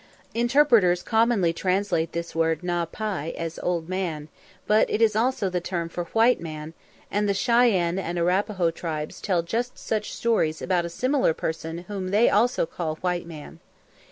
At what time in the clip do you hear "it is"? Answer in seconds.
4.89-5.15